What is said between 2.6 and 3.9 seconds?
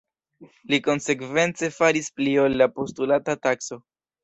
la postulata takso.